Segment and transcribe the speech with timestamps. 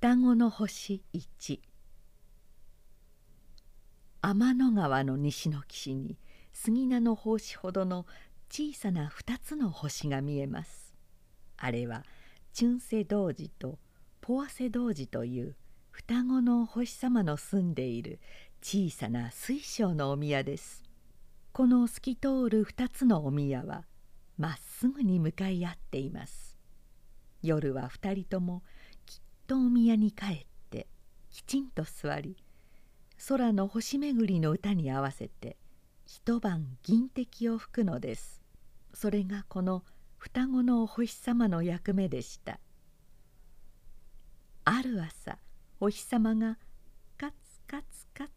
[0.00, 1.58] 双子の星1
[4.22, 6.16] 天の川の西の岸に
[6.52, 8.06] 杉名の胞子ほどの
[8.48, 10.94] 小さな2つの星が見えます。
[11.56, 12.04] あれは
[12.52, 13.80] チュンセ童子と
[14.20, 15.56] ポアセ童子という
[15.90, 18.20] 双子の星様の住んでいる
[18.62, 20.84] 小さな水晶のお宮です。
[21.50, 23.82] この透き通る2つのお宮は
[24.36, 26.56] まっすぐに向かい合っています。
[27.42, 28.62] 夜は2人とも
[29.48, 30.86] とお宮に帰って
[31.30, 32.36] きちんと座り
[33.26, 35.56] 空の星巡りの歌に合わせて
[36.04, 38.42] 一晩銀滴を吹くのです。
[38.92, 39.84] それがこの
[40.18, 42.60] 双子のお星様の役目でした。
[44.66, 45.38] ある朝
[45.80, 46.58] お日様が
[47.16, 48.32] カツカツカツ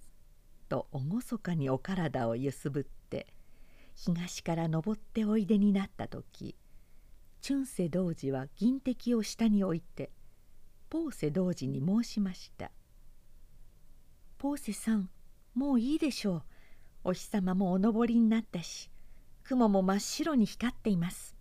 [0.69, 3.27] と厳かにお体をゆすぶって
[3.95, 6.55] 東から登っておいでになった時
[7.41, 10.11] チュンセ童子は銀滴を下に置いて
[10.91, 12.69] ポーセ童子に申しました
[14.37, 15.09] ポーセさん
[15.55, 16.43] もういいでしょう。
[17.05, 18.91] お日様もお登りになったし
[19.45, 21.33] 雲も真っ白に光っています。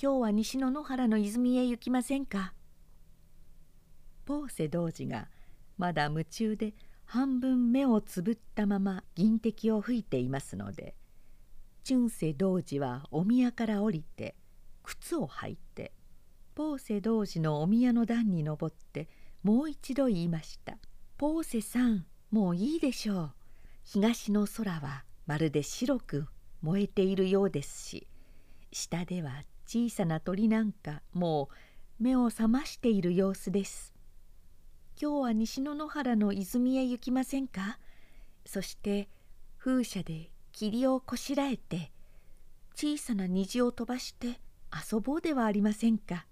[0.00, 2.52] 今日は西の野原の泉へ行きませんか？
[4.26, 5.28] ポーセ童子が
[5.78, 6.74] まだ夢中で
[7.06, 10.94] 半分目をつぶったまま銀滴を吹いていますので
[11.84, 14.36] チュンセ童子はお宮から降りて
[14.82, 15.92] 靴を履いて
[16.58, 19.08] ポーセ童子のお宮の段に登って
[19.44, 20.76] もう一度言いました。
[21.16, 23.32] ポーセさんもういいでしょう。
[23.84, 26.26] 東の空はまるで白く
[26.62, 28.08] 燃えているようですし
[28.72, 31.48] 下では小さな鳥なんかも
[32.00, 33.94] う目を覚ましている様子です。
[35.00, 37.78] 今日は西の野原の泉へ行きませんか？
[38.44, 39.08] そして
[39.58, 41.92] 風車で霧をこしらえて
[42.74, 44.40] 小さな虹を飛ばして
[44.92, 46.26] 遊ぼうではありませんか？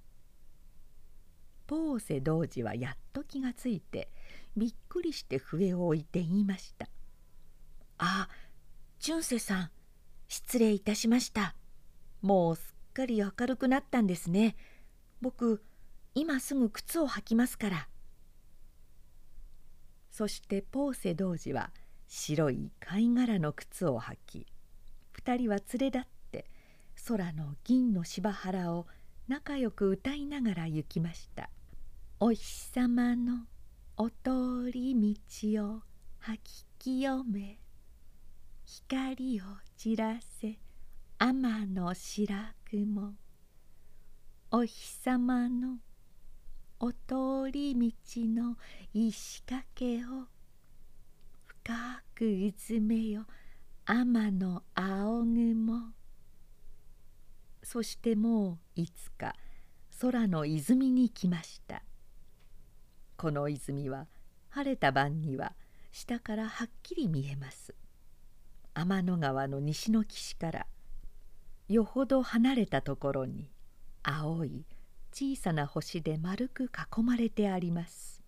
[1.66, 4.08] ポーセ童子はやっと気がついて
[4.56, 6.88] びっくりして笛を置いて言いました
[7.98, 8.28] 「あ
[9.00, 9.70] 純瀬さん
[10.28, 11.54] 失礼いたしました。
[12.20, 14.56] もうすっかり明るくなったんですね。
[15.20, 15.62] 僕
[16.14, 17.88] 今すぐ靴を履きますから」
[20.10, 21.72] そしてポーセ童子は
[22.08, 24.46] 白い貝殻の靴を履き
[25.14, 26.50] 2人は連れ立って
[27.06, 28.86] 空の銀の芝原を
[29.28, 31.50] 仲良く歌いながら行きました
[32.20, 33.46] 「お日様の
[33.96, 34.94] お通り
[35.50, 35.82] 道を
[36.18, 37.58] 吐き清め
[38.64, 39.44] 光を
[39.76, 40.58] 散らせ
[41.18, 43.14] 天の白雲。
[44.50, 45.78] お日様の
[46.78, 47.90] お通り道
[48.26, 48.56] の
[48.92, 50.28] 石掛けを
[51.46, 53.26] 深くうずめよ
[53.86, 55.95] 天の青雲。
[57.68, 59.34] そしてもういつか
[60.00, 61.82] 空の泉に来ました。
[63.16, 64.06] この泉は
[64.50, 65.52] 晴れた晩には
[65.90, 67.74] 下からはっきり見えます。
[68.72, 70.66] 天の川の西の岸から
[71.68, 73.50] よほど離れたところに
[74.04, 74.64] 青い
[75.12, 78.22] 小さな星で丸く囲まれてあります。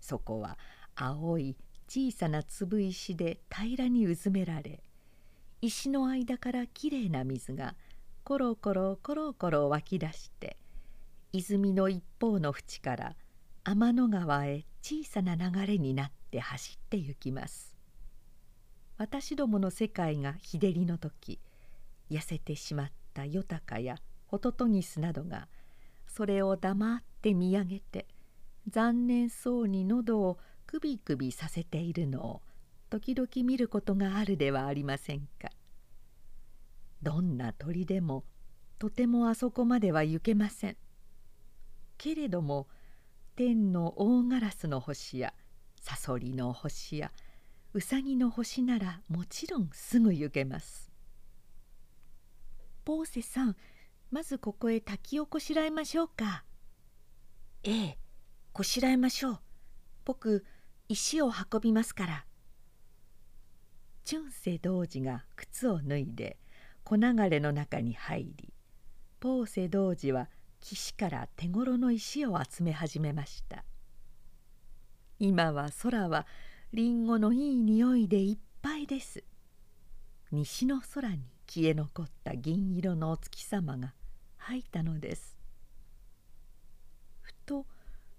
[0.00, 0.58] そこは
[0.96, 1.56] 青い
[1.86, 4.82] 小さな粒石で平らにうずめられ
[5.60, 7.76] 石の間からきれいな水が
[8.24, 10.56] コロコロコロコロ湧き出して
[11.32, 13.16] 泉の一方の淵から
[13.64, 17.76] 天の川へ小さな流れになって走って行きます
[18.96, 21.40] 私どもの世界が日照りの時
[22.12, 23.96] 痩せてしまったヨタカや
[24.26, 25.48] ホトトギスなどが
[26.06, 28.06] それを黙って見上げて
[28.68, 32.42] 残念そうに喉をくびくびさせているのを
[32.88, 35.48] 時々見ることがあるではありませんか。
[37.02, 38.24] どんな鳥でも
[38.78, 40.76] とてもあそこまでは行けません。
[41.98, 42.68] けれども
[43.36, 45.34] 天の大ガラスの星や
[45.80, 47.12] サソリの星や
[47.74, 50.90] ウサギの星ならもちろんすぐ行けます。
[52.84, 53.56] ポーセさん
[54.10, 56.44] まずここへ滝をこしらえましょうか。
[57.62, 57.98] ええ
[58.52, 59.40] こしらえましょう。
[60.04, 60.44] 僕
[60.88, 62.26] 石を運びますから。
[64.04, 66.36] チュンセ童子が靴を脱いで
[66.84, 68.52] 小流れの中に入り
[69.20, 70.28] ポーセ童子は
[70.60, 73.64] 岸から手ごろの石を集め始めました。
[75.18, 76.26] 今は空は
[76.72, 79.22] りんごのいい匂いでいっぱいです。
[80.32, 83.94] 西の空に消え残った銀色のお月様が
[84.36, 85.36] 吐いたのです。
[87.20, 87.66] ふと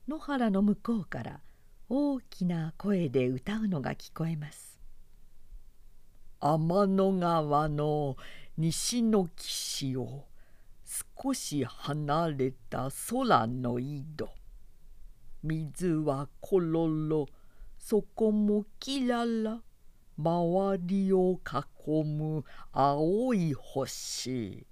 [0.08, 1.40] 野原の向こうから
[1.90, 4.80] 大きな声で歌うのが聞こえます。
[6.40, 8.18] 天の川の
[8.56, 10.26] 西の岸を
[10.86, 14.30] 少し離れた空の井戸。
[15.42, 17.26] 水はころろ
[17.80, 19.60] そこもきらら
[20.18, 24.68] 周りを囲む青い星。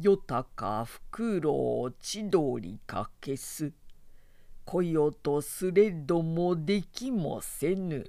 [0.00, 3.72] よたかふくろう千鳥かけす。
[4.64, 8.08] こよとすれどもできもせぬ。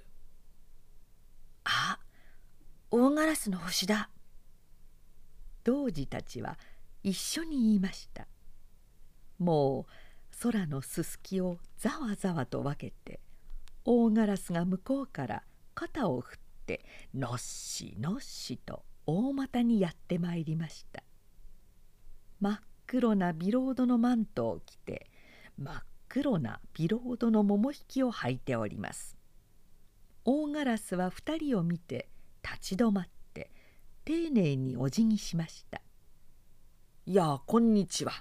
[1.63, 1.97] あ
[2.91, 4.12] 大ガラスの星だ。
[5.63, 6.57] 童子たちは
[7.03, 8.27] 一緒に言いました。
[9.39, 13.19] もう空のすすきをざわざわと分けて
[13.85, 15.43] 大ガラスが向こうから
[15.75, 21.03] 肩を振ってのっしのっしと大股にやってまいりました。
[22.39, 25.09] 真っ黒なビロードのマントを着て
[25.57, 29.17] 真っ黒なビロードの桃引きを履いております。
[30.25, 32.07] 大ガラスは2人を見て
[32.43, 33.22] 立ち止まって
[34.05, 35.81] 丁寧にお辞儀しました
[37.07, 38.11] 「いやこんにちは。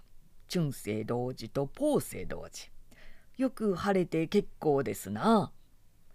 [0.49, 2.70] 春生童子とポーセ童子。
[3.37, 5.50] よく晴れて結構ですな。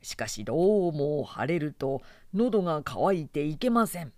[0.01, 0.55] しかしど
[0.87, 2.01] うも晴れると
[2.33, 4.13] 喉が渇いていけません。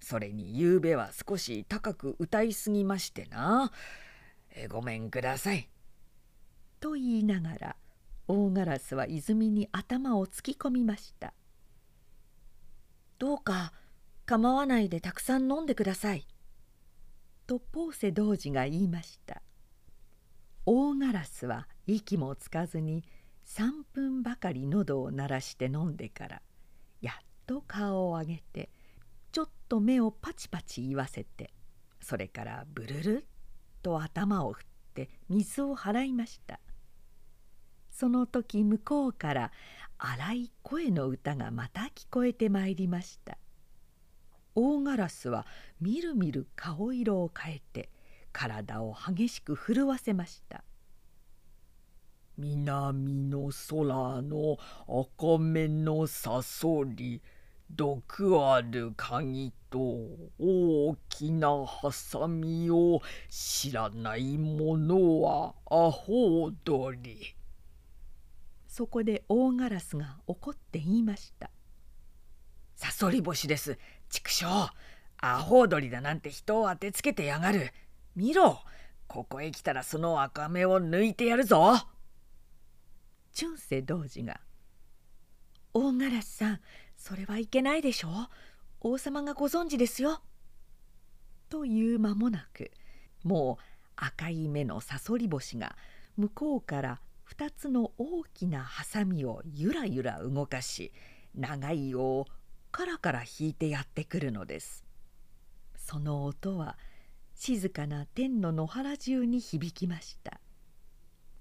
[0.00, 3.72] それにゆうべは少し高く歌いすぎましてな。
[4.48, 5.68] えごめんください」
[6.80, 7.76] と言いながら
[8.28, 11.34] 大ガラスは泉に頭を突き込みました
[13.18, 13.74] 「どうか
[14.26, 16.26] 構わないでたくさん飲んでください」
[17.46, 19.42] とポーセ童子が言いました。
[20.66, 23.04] 大ガラスは息もつかずに
[23.44, 26.42] 3分ばかり喉を鳴らして飲んでから
[27.00, 27.14] やっ
[27.46, 28.70] と顔を上げて
[29.30, 31.52] ちょっと目をパチパチ言わせて
[32.00, 33.24] それからブルルッ
[33.82, 36.58] と頭を振って水を払いました。
[37.90, 39.52] その時向こうから
[39.98, 43.38] 荒い声の歌がまた聞こえてまいりました。
[44.56, 45.46] 大ガラスは
[45.80, 47.90] みるみる顔色を変えて
[48.32, 50.64] 体を激しく震わせました。
[52.38, 57.22] 南の空の赤目のさそり
[57.70, 59.78] 毒ある鍵と
[60.38, 67.34] 大きなハサミを知らない者はアホ踊り。
[68.68, 71.50] そこで大ガラスが怒って言いました
[72.76, 73.78] 「さそり星です
[74.10, 74.70] 畜生
[75.18, 77.72] アホ踊りだなんて人を当てつけてやがる。
[78.14, 78.60] 見ろ
[79.06, 81.74] ここへ来たらその赤目を抜いてやるぞ」
[83.38, 84.40] 春世童子が
[85.74, 86.60] 「大ガラスさん
[86.96, 88.08] それはいけないでしょ。
[88.80, 90.22] 王様がご存知ですよ」
[91.48, 92.70] という間もなく
[93.22, 93.64] もう
[93.96, 95.76] 赤い目のさそり星が
[96.16, 100.92] 向こうから2つの大きなハサミをゆらゆら動かし
[101.34, 102.26] 長い尾を
[102.76, 104.84] カラカラ引いてやってくるのです。
[105.78, 106.76] その音は
[107.34, 110.42] 静かな天の野原中に響きました。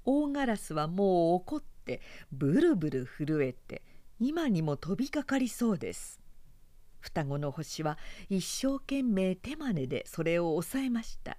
[0.05, 1.99] 大ガラスはもう怒って
[2.31, 3.81] ブルブル震えて
[4.17, 6.21] 今にも飛びかかりそうです。
[7.01, 7.97] 双子の星は
[8.29, 11.37] 一生懸命手まねでそれを抑えました。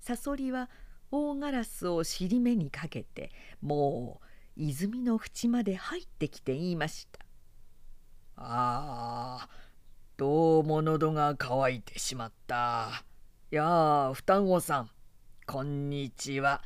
[0.00, 0.70] サソリは
[1.10, 3.30] 大ガラスを尻目にかけて
[3.60, 7.19] もう泉の縁まで入ってきて言いました
[8.42, 9.48] 「ああ
[10.16, 13.04] どうも喉が渇いてしまった。
[13.50, 14.90] やあ双子さん。
[15.46, 16.62] こんにちは。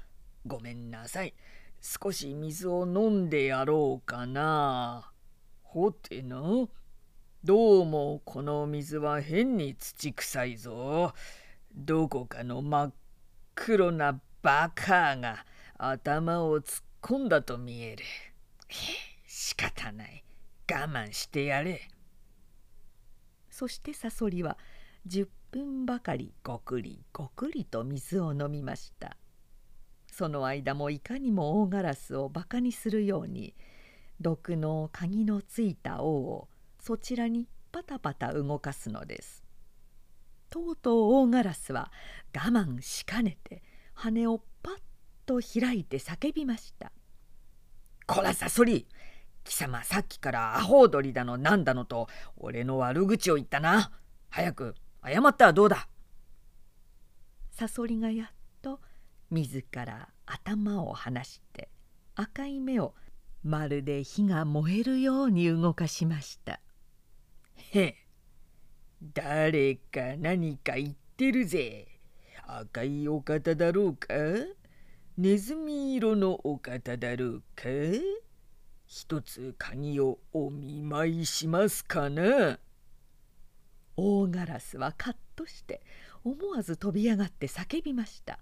[0.47, 1.35] ごめんなさい。
[1.81, 5.11] 少し水を飲んでやろうかな。
[5.65, 6.39] ほてな。
[7.43, 11.13] どうもこの水は変に土臭いぞ。
[11.75, 12.93] どこかの真っ
[13.57, 15.45] 黒なバカが
[15.77, 18.05] 頭を突っ込んだと見える。
[19.27, 20.24] 仕方ない。
[20.71, 21.89] 我慢してやれ。
[23.51, 24.59] そしてサソリは
[25.07, 29.17] 10分ばかりごくりごくりと水を飲みました。
[30.11, 33.55] その間もいかにも大ガラスをバカにするように
[34.21, 36.49] 毒の鍵のついた王を
[36.81, 39.45] そちらにパタパタ動かすのです。
[40.51, 41.91] とうとう大ガラスは
[42.33, 44.75] 我慢しかねて羽をパッ
[45.27, 46.93] と開いて叫びました
[48.07, 48.87] 「こらサソリ
[49.45, 53.93] 貴様さっきからアホ踊りだのなんだのと俺の悪口を言ったな。
[54.31, 54.75] 早く
[55.07, 55.89] 謝ったらどうだ」
[57.53, 58.29] サソリがやっ
[58.63, 58.81] と
[59.31, 61.69] 自ら頭を離して
[62.17, 62.95] 赤い目を
[63.45, 66.61] まるで火が燃えるように動かしました
[67.73, 67.97] 「へえ
[69.01, 71.87] 誰か何か言ってるぜ。
[72.47, 74.15] 赤いお方だろうか？
[75.19, 77.65] ネズミ色のお方だろうか？
[78.97, 82.61] 一つ鍵をお見舞いしますかな？
[83.97, 85.83] 大ガラスはカッとして
[86.23, 88.39] 思わず飛び上がって叫びました。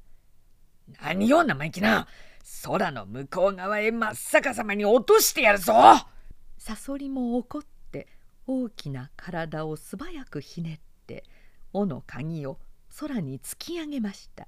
[1.00, 2.06] 何よ生意気な！
[2.64, 5.72] 空の向こう側へ真っ逆さまに落としてやるぞ！
[6.58, 8.06] サソリも怒って
[8.46, 11.24] 大きな体を素早くひねって
[11.72, 12.58] 尾の鍵を
[13.00, 14.46] 空に突き上げました。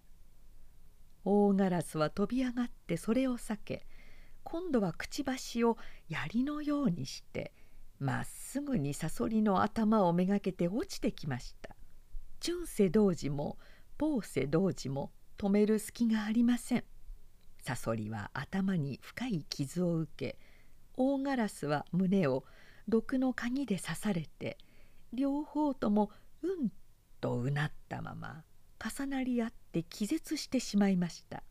[1.25, 3.87] 大ガラスは飛び上がってそれを避け
[4.45, 5.77] 今度はくちばしを
[6.09, 7.53] 槍のようにして
[7.99, 11.75] まっすぐにサソリの頭をめがけて落ちてきました。
[12.53, 13.59] ンセ童子も
[13.97, 16.85] ポーセ童子も止める隙がありません。
[17.63, 20.39] サソリは頭に深い傷を受け
[20.97, 22.45] 大ガラスは胸を
[22.87, 24.59] 毒の鍵で刺されて
[25.15, 26.11] 両方とも
[26.43, 26.71] うん
[27.23, 28.45] とうなったまま
[28.79, 31.43] 重なり合って気絶してしまいました。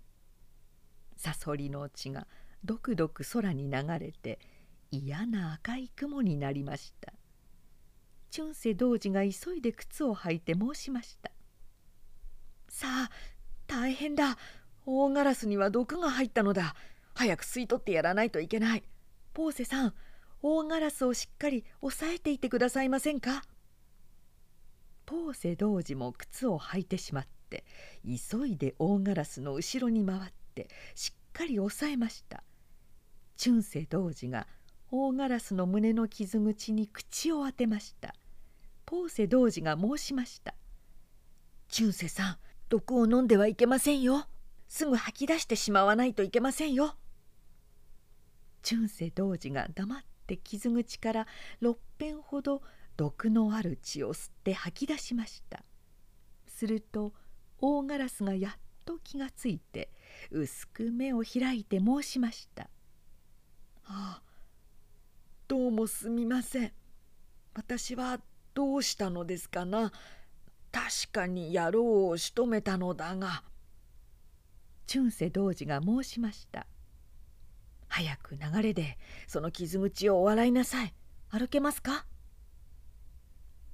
[1.15, 2.27] サソリの血が
[2.65, 4.39] どくどく空に流れて
[4.91, 7.13] 嫌な赤い雲になりました。
[8.29, 11.31] チュンセ童子が急いで靴を履いて申しました。
[12.69, 13.09] さあ
[13.67, 14.37] 大変だ。
[14.85, 16.75] 大ガラスには毒が入ったのだ。
[17.13, 18.83] 早く吸い取ってやらないといけない。
[19.33, 19.93] ポーセさん
[20.41, 23.43] 大ガラスをしっかり押さえていてくださいませんか？
[25.05, 27.65] ポーセ童子も靴を履いてしまって
[28.03, 30.21] 急いで大ガラスの後ろに回っ
[30.55, 32.43] てしっかり押さえました。
[33.35, 34.47] チュンセ童子が
[34.91, 38.13] 大ガラスの胸の傷口に口を当てました。
[38.85, 40.53] ポーセ童子が申しました。
[41.67, 42.37] チュンセさん
[42.69, 44.27] 毒を飲んではいけませんよ。
[44.67, 46.95] すぐ吐き出してしまわないといけませんよ。
[48.61, 51.27] チュンセ童子が黙って傷口から
[51.61, 52.61] 6遍ほど
[52.95, 55.63] 毒のある血を吸って吐き出しました。
[56.47, 57.13] すると
[57.59, 58.51] 大ガラスがやっ
[58.85, 59.89] と気がついて
[60.31, 62.69] 薄く目を開いて申しました
[63.85, 64.21] 「ああ
[65.47, 66.71] どうもすみません。
[67.53, 68.19] 私は
[68.53, 69.91] どうしたのですかな。
[70.71, 73.43] 確かに野郎を仕留めたのだが」
[74.87, 76.67] チュンセ童子が申しました
[77.87, 78.97] 「早く流れで
[79.27, 80.93] その傷口をお笑いなさい。
[81.29, 82.05] 歩けますか?」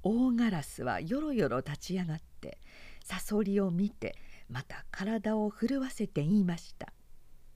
[0.04, 2.58] 大ガラスはよろよろ立ち上がって
[3.04, 4.18] サソリを見て
[4.50, 6.94] また体を震わせて言いました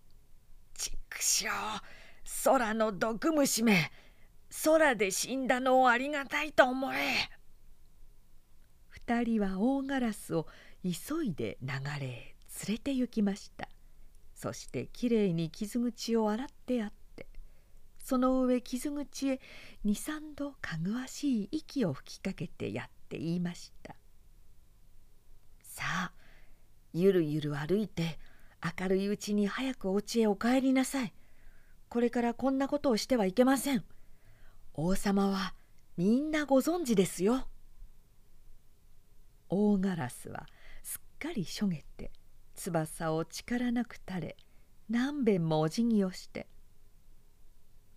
[0.76, 1.54] 「ちくしょう
[2.44, 3.92] 空の毒虫め。
[4.64, 6.98] 空で死んだのをありがたいと思え」
[8.90, 10.48] 二人は大ガラスを
[10.84, 12.36] 急いで流れへ
[12.68, 13.68] 連れて行きました。
[14.36, 17.04] そしてきれいに傷口を洗ってやって。
[18.04, 19.42] その上傷口へ
[19.86, 23.96] 二三度かぐわしい息を吹きかけてやって言いました
[25.64, 26.14] 「さあ
[26.92, 28.20] ゆるゆる歩いて
[28.80, 31.14] 明るいうちに早くお家へお帰りなさい。
[31.94, 33.84] これからこんなことをしてはいけません。
[34.74, 35.54] 王様は
[35.96, 37.48] みんなご存知ですよ。
[39.48, 40.48] 大ガラスは
[40.82, 42.10] すっかりしょげて
[42.56, 44.38] 翼を力なく垂れ
[44.90, 46.48] 何べんもお辞儀をして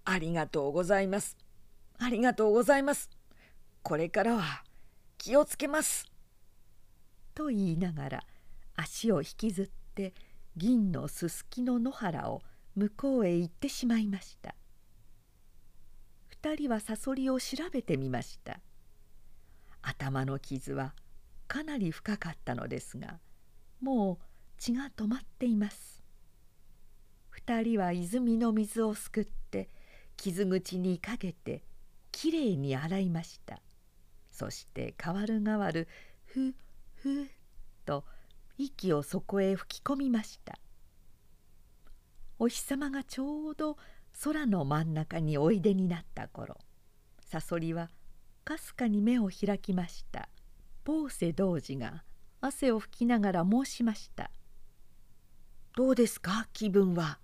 [0.04, 1.38] ありがとうございます。
[1.98, 3.08] ありがとうございます。
[3.80, 4.62] これからは
[5.16, 6.04] 気をつけます。
[7.34, 8.24] と言いながら
[8.74, 10.12] 足を引きずって
[10.54, 12.42] 銀のすすきの野原を
[12.76, 14.54] 向こうへ行ってしまいました。
[16.28, 18.61] 二人はサソリを調べてみました。
[19.83, 20.95] 頭の傷は
[21.49, 23.21] かなり深かったのですが
[23.80, 24.25] もう
[24.59, 26.02] 血が止まっています。
[27.30, 29.68] 二人は泉の水をすくって
[30.16, 31.62] 傷口にかけて
[32.11, 33.61] きれいに洗いました
[34.33, 35.87] そして代わる代わる
[36.25, 36.54] ふ
[36.95, 37.26] ふっ
[37.85, 38.04] と
[38.59, 40.59] 息をそこへ吹き込みました
[42.38, 43.76] お日様がちょうど
[44.22, 46.58] 空の真ん中においでになった頃
[47.20, 47.90] サソリは
[48.44, 50.28] かすかに目を開きました。
[50.84, 52.04] ポーセ童子が
[52.40, 54.30] 汗を拭きながら申しました
[55.74, 57.18] 「どうですか気分は」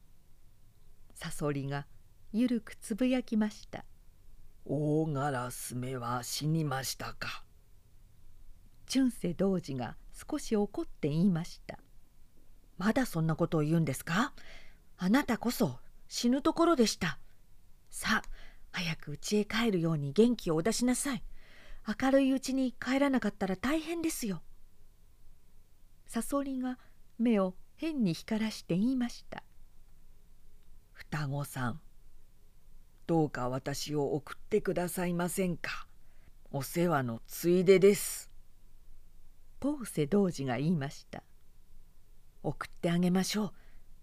[1.15, 1.87] サソリが
[2.33, 3.85] ゆるくつぶやきました。
[4.65, 7.45] 大ガラス目は死にましたか？
[8.87, 9.97] チュンセ童子が
[10.29, 11.79] 少し怒って言いました。
[12.79, 14.33] まだそんなことを言うんですか？
[15.05, 17.19] あなたこそ死ぬところでした。
[17.91, 18.29] さあ
[18.71, 21.25] 早く家へ帰るように元気をお出しなさい。
[22.01, 24.45] 明るいうちに帰らなかったら大変ですよ。
[26.07, 26.79] サソリが
[27.19, 29.43] 目を変に光らして言いました。
[30.93, 31.81] 双子さん
[33.09, 35.89] どうか私を送ってくださいませんか？
[36.53, 38.31] お世話のついでです」
[39.59, 41.25] ポーセ童子が言いました
[42.45, 43.53] 「送ってあげましょう。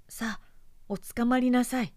[0.09, 0.48] さあ
[0.89, 1.93] おつかまりなさい」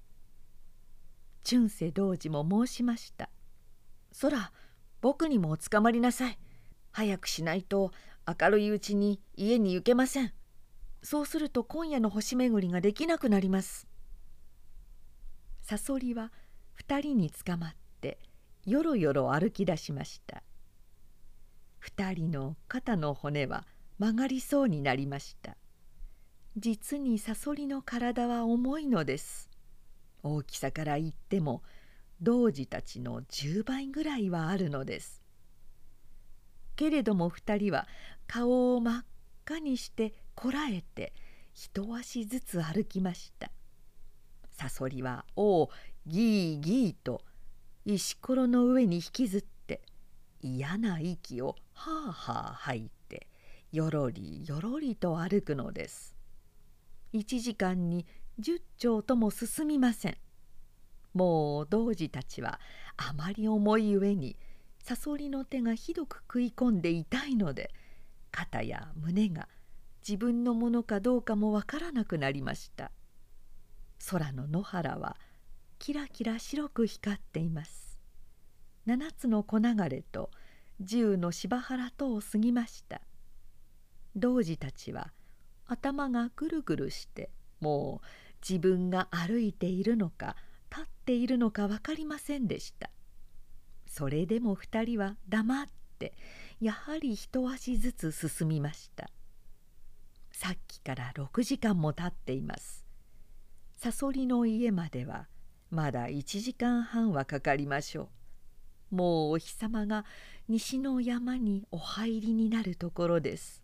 [1.42, 3.30] チュンセ童子も申しました
[4.12, 4.52] 「そら
[5.00, 6.38] 僕にもおつかまりなさい。
[6.92, 7.90] 早くしないと
[8.28, 10.32] 明るいうちに家に行けません。
[11.02, 13.88] そうすると今夜の星巡りができなくなります」
[15.62, 16.30] サソリは
[16.74, 18.20] 二人につかまって
[18.66, 20.42] よろよろ歩き出しました。
[21.78, 23.66] 二人の肩の骨は
[23.98, 25.56] 曲がりそうになりました。
[26.56, 29.48] 実にサソリの体は重いのです。
[30.22, 31.62] 大きさから言っても
[32.20, 35.22] 童子たちの10倍ぐらいはあるのです。
[36.76, 37.88] けれども二人は
[38.26, 39.04] 顔を真っ
[39.46, 41.14] 赤にしてこらえて
[41.54, 43.50] 一足ずつ歩きました。
[44.50, 45.70] サソリは「おお
[46.06, 47.22] ギーギー」と
[47.86, 49.80] 石ころの上に引きずって
[50.42, 53.26] 嫌な息をはあはあ吐いて
[53.72, 56.14] よろりよろりと歩くのです。
[57.12, 58.06] 1時間に
[58.40, 60.16] 10丁とも進みません。
[61.14, 62.58] もう童子たちは
[62.96, 64.36] あまり重い上に
[64.78, 67.70] サソリの手がひどく食い込んで痛いので
[68.30, 69.48] 肩や胸が
[70.06, 72.90] 自分のものかどうかもわからなくなりました。
[74.10, 75.16] 空の野原は
[75.78, 77.98] キラキラ白く光っています。
[78.84, 80.30] 七つの小流れと
[80.80, 83.00] 十の芝原とを過ぎました。
[84.16, 85.12] 童子たちは
[85.72, 88.06] 頭がぐるぐるしてもう
[88.46, 90.36] 自分が歩いているのか
[90.70, 92.90] 立っているのか分かりませんでした。
[93.86, 95.66] それでも二人は黙っ
[95.98, 96.14] て
[96.60, 99.10] やはり一足ずつ進みました。
[100.30, 102.84] さっきから6時間も経っています。
[103.76, 105.26] サソリの家までは
[105.70, 108.10] まだ1時間半はかかりましょ
[108.90, 108.96] う。
[108.96, 110.04] もうお日様が
[110.48, 113.62] 西の山にお入りになるところです。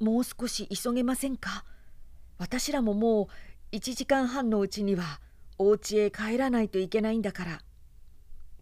[0.00, 1.64] もう少し急げませんか？
[2.38, 3.28] 私らもも
[3.72, 5.20] う1時間半のうちには
[5.58, 7.60] お家へ帰らないといけないんだから。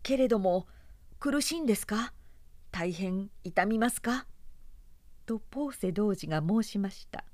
[0.02, 0.66] けれども
[1.20, 2.12] 苦しいんですか？
[2.70, 4.26] 大変痛みますか？
[5.26, 7.24] とポーセ童子が申しました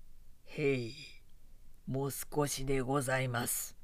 [0.46, 0.94] 「へい
[1.86, 3.76] もう少しでございます」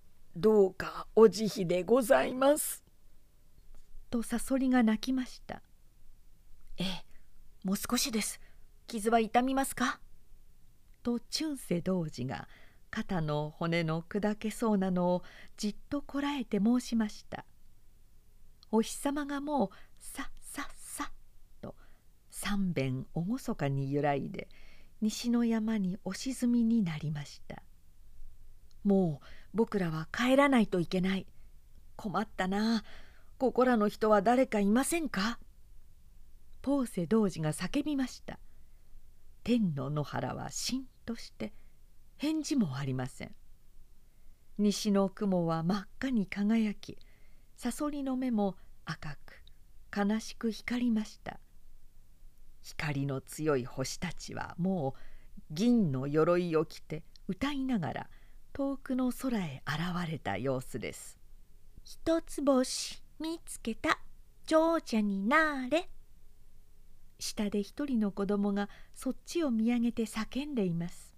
[0.36, 2.84] 「どうかお慈悲でございます」
[4.08, 5.62] とサソリが泣きました
[6.78, 7.04] 「ええ
[7.64, 8.40] もう少しです
[8.92, 10.00] 傷は痛みますか?」
[11.02, 12.46] とチュンセ童子が
[12.90, 15.24] 肩の骨の砕けそうなのを
[15.56, 17.46] じっとこらえて申しました。
[18.70, 21.10] お日様がもうさっさっさ
[21.60, 21.74] と
[22.30, 24.48] 三遍厳かに揺らいで
[25.00, 27.62] 西の山にお沈みになりました。
[28.84, 31.26] もう僕らは帰らないといけない。
[31.96, 32.84] 困ったな。
[33.38, 35.38] ここらの人は誰かいませんか？
[36.62, 38.38] ポーセ童子が叫びました。
[39.44, 41.52] 天の野原はしんとして
[42.16, 43.34] 返事もありません。
[44.58, 46.98] 西の雲は真っ赤に輝き
[47.56, 49.42] サソリの目も赤く
[49.96, 51.40] 悲しく光りました。
[52.62, 55.00] 光の強い星たちはもう
[55.50, 58.10] 銀の鎧を着て歌いながら
[58.52, 61.18] 遠くの空へ現れた様子です。
[61.82, 63.98] 一つ星見つけた。
[64.46, 65.88] 長者になれ。
[67.22, 71.14] 下で一人の子供がそっちを見上げて叫んでいます。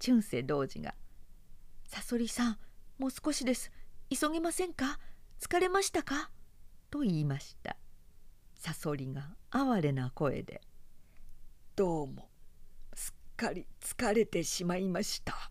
[0.00, 0.94] チュンセ童子が
[1.84, 2.58] 「さそりさん
[2.98, 3.70] もう少しです
[4.08, 4.98] 急げませんか？
[5.38, 6.30] 疲れましたか?」
[6.90, 7.76] と言いました。
[8.54, 10.60] サソリが哀れな声で
[11.76, 12.30] 「どうも
[12.94, 15.50] すっかり疲れてしまいました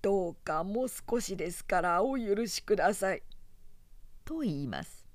[0.00, 3.22] どうかもう少しですからお許しください」
[4.24, 5.06] と言います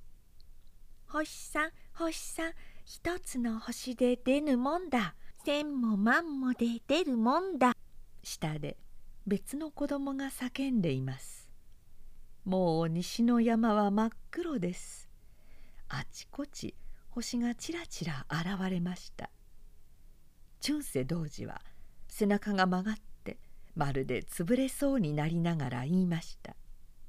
[1.08, 2.54] 星さん星さん
[2.86, 5.15] 一つの星で出ぬもんだ。
[5.43, 7.74] 千も万もで出るもんだ。
[8.24, 8.78] 下で
[9.26, 11.50] 別の子供が叫んでいます。
[12.45, 15.10] もう西の山は真っ黒です。
[15.89, 16.76] あちこち
[17.10, 19.32] 星がちらちら現れました。
[20.62, 21.62] 中世童子は
[22.08, 23.39] 背中が曲がって
[23.76, 26.56] まるで潰れそうになりながら言いました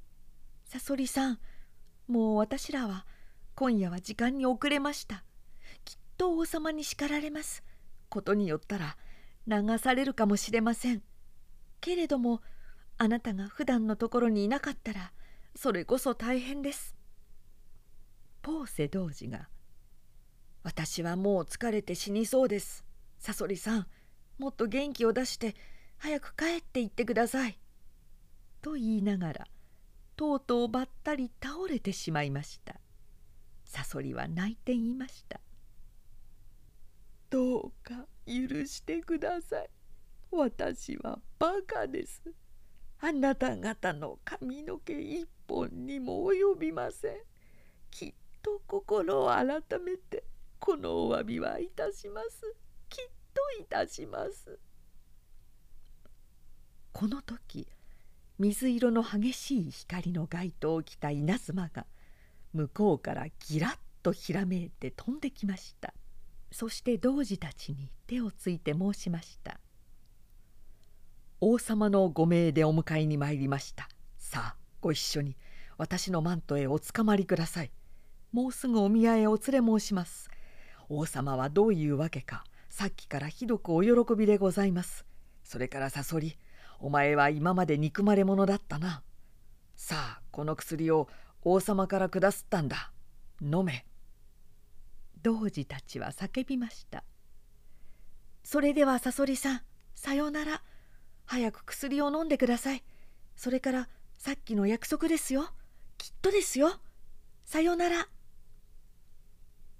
[0.65, 1.39] 「さそりさん
[2.07, 3.07] もう私らは
[3.55, 5.23] 今夜は時間に遅れました。
[6.17, 7.63] と王様に叱られます
[8.09, 8.97] ことによったら
[9.47, 11.03] 流されるかもしれません
[11.79, 12.41] けれども
[12.97, 15.13] あなたが普段のところにいなかったら
[15.55, 16.95] それこそ大変です」
[18.41, 19.49] ポーセ童子が
[20.67, 22.83] 私はもう疲れて死にそうです。
[23.19, 23.87] さそりさん、
[24.37, 25.55] もっと元気を出して
[25.97, 27.57] 早く帰って行ってください。
[28.61, 29.47] と言いながら、
[30.17, 32.81] とうとうばったり倒れてしまいました。
[33.63, 35.39] さそりは泣いて言いました。
[37.29, 39.69] どうか許してください。
[40.31, 42.21] 私はバカです。
[42.99, 47.17] あなた方の髪の毛一本にも及びません。
[47.91, 49.45] きっと心を改
[49.79, 50.23] めて
[50.59, 52.55] このお詫びはいたします
[52.89, 54.59] きっといたします
[56.91, 57.67] この時
[58.39, 61.85] 水色の激しい光の街灯を着た稲妻が
[62.53, 65.93] 向こうからギラッとひらめいて飛んできました
[66.51, 69.59] そして童子たちに手をついて申しました
[71.39, 73.87] 「王様のご命でお迎えに参りました。
[74.17, 75.37] さあご一緒に
[75.77, 77.71] 私のマントへおつかまりください。
[78.31, 80.31] もうすぐお宮へお連れ申します。
[80.89, 85.05] 王様はどういうわけかさっきからひどくお喜びでございます。
[85.43, 86.37] それからさそり
[86.79, 89.03] お前は今まで憎まれ者だったな。
[89.75, 91.07] さあこの薬を
[91.43, 92.91] 王様から下すったんだ。
[93.41, 93.85] 飲め。
[95.27, 97.03] 童子たちは叫びました。
[98.43, 99.61] それではさそりさん
[99.93, 100.63] さようなら。
[101.25, 102.83] 早く薬を飲んでください。
[103.35, 105.49] それからさっきの約束ですよ。
[105.97, 106.79] きっとですよ。
[107.43, 108.07] さようなら。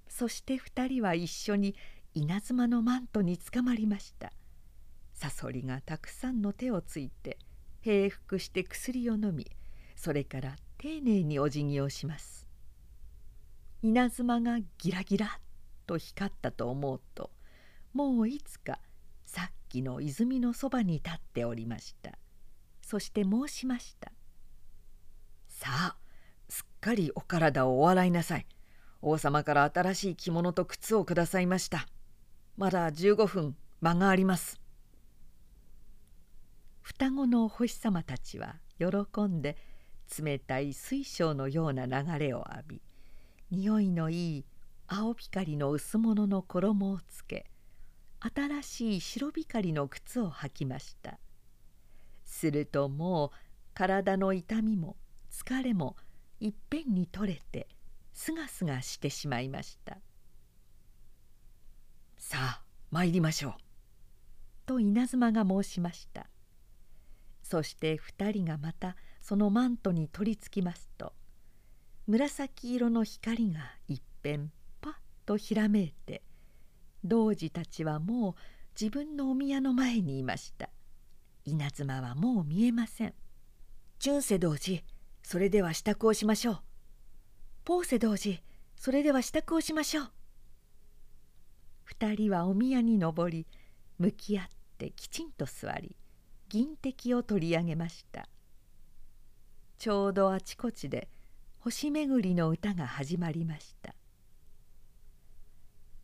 [0.06, 1.74] そして二人は一緒に
[2.12, 4.30] 稲妻のマントにつかまりました。
[5.14, 7.38] サソリがたくさんの手をついて
[7.80, 9.50] 平服して薬を飲み
[9.96, 12.37] それから丁寧にお辞儀をします。
[13.82, 15.38] 稲妻がギラギラ
[15.86, 17.30] と光ったと思うと
[17.92, 18.80] もういつか
[19.24, 22.18] さっきの泉のそばに立っておりました。
[22.82, 24.10] そして申しました
[25.48, 25.96] 「さあ
[26.48, 28.46] すっかりお体をお洗いなさい。
[29.02, 31.86] 王様から新しい着物と靴をくださいました。
[32.56, 34.58] まだ15分間があります」
[36.80, 38.86] 双子のお星様たちは喜
[39.24, 39.58] んで
[40.18, 42.82] 冷たい水晶のような流れを浴び
[43.50, 44.44] 匂いのいい
[44.86, 47.50] 青光の薄物の衣をつけ
[48.20, 51.18] 新しい白光の靴を履きました。
[52.24, 53.30] するともう
[53.74, 54.96] 体の痛みも
[55.30, 55.96] 疲れも
[56.40, 57.68] いっぺんに取れて
[58.12, 59.98] すがすがしてしまいました。
[62.16, 63.52] さあ参りましょう。
[64.66, 66.26] と稲妻が申しました。
[67.42, 71.14] そして二人がまたそのマントに取りつきますと
[72.08, 74.94] 紫色の光がいっぺんパッ
[75.26, 76.22] とひらめいて
[77.04, 78.34] 童子たちはもう
[78.80, 80.70] 自分のお宮の前にいました。
[81.44, 83.14] 稲妻はもう見えません。
[83.98, 84.82] 純世童子
[85.22, 86.60] それでは支度をしましょう。
[87.66, 88.42] ポーセ童子
[88.74, 90.10] それでは支度をしましょう。
[91.84, 93.46] 二人はお宮に登り
[93.98, 94.46] 向き合っ
[94.78, 95.94] てきちんと座り
[96.48, 98.30] 銀滴を取り上げました。
[99.76, 101.10] ちょうどあちこちで
[101.70, 103.94] 星巡りの歌が始まりました。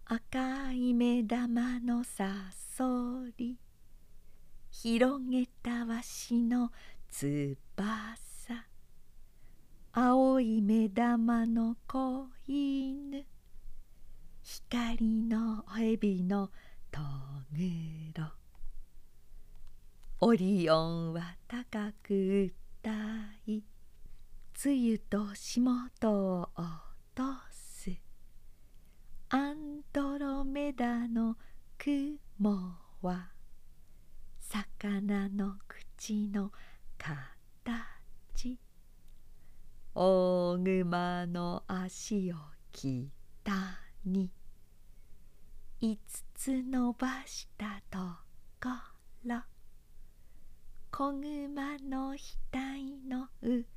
[0.04, 3.56] 赤い目玉のさそり
[4.70, 6.70] 広げたわしの
[7.10, 7.54] 翼。
[9.92, 13.24] 青い目玉の子犬
[14.42, 16.50] 光の蛇の
[16.90, 17.00] と
[17.52, 18.26] ぐろ
[20.20, 22.90] オリオンは高く歌
[23.46, 23.62] い
[24.56, 26.66] 梅雨と霜とを落
[27.14, 27.90] とす。
[29.30, 31.36] アンドロメダの
[31.76, 32.18] 雲
[33.02, 33.30] は
[34.38, 36.52] 魚の口の
[36.96, 38.58] 形。
[39.94, 42.36] 大熊の足を
[42.72, 42.92] 北
[44.04, 44.30] に。
[45.80, 45.98] 五
[46.34, 47.98] つ伸ばしたと
[48.62, 48.70] こ
[49.24, 49.42] ろ。
[50.90, 53.73] 小熊の額の上。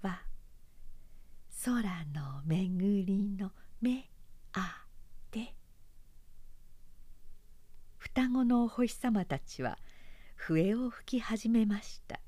[0.00, 0.22] は
[1.64, 1.82] 空
[2.14, 4.08] の巡りの目
[4.52, 4.84] あ
[5.32, 5.56] て。
[7.98, 9.76] 双子のお星様たちは
[10.36, 12.20] 笛を吹き始めました。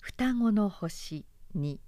[0.00, 1.80] 双子の星に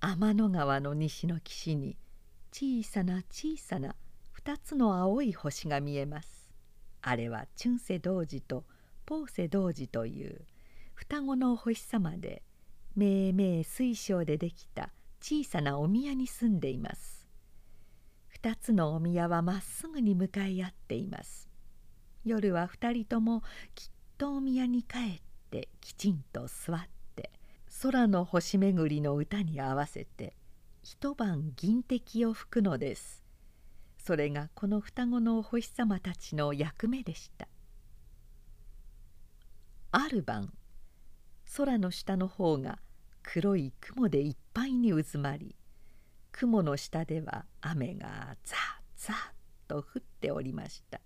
[0.00, 1.96] 天の川の西の岸に
[2.52, 3.96] 小さな小さな
[4.44, 6.52] 2つの青い星が見えます。
[7.00, 8.64] あれはチュンセ童子と
[9.06, 10.42] ポーセ童子という
[10.92, 12.42] 双子のお星様で
[12.94, 14.90] めいめい水晶でできた
[15.22, 17.26] 小さなお宮に住んでいます。
[18.42, 21.48] 2つのお宮はまっすぐに向かい合っています。
[22.22, 23.42] 夜は2人とも
[23.74, 26.82] きっとお宮に帰ってきちんと座っ
[27.16, 27.30] て
[27.82, 30.34] 空の星巡りの歌に合わせて
[30.82, 33.23] 一晩銀滴を吹くのです。
[34.06, 37.48] それがこの双子のお星様たちの役目でした。
[39.92, 40.52] ある晩
[41.56, 42.80] 空の下の方が
[43.22, 45.56] 黒い雲でいっぱいに渦まり
[46.32, 48.58] 雲の下では雨がザッ
[48.96, 49.16] ザッ
[49.68, 51.00] と降っておりました。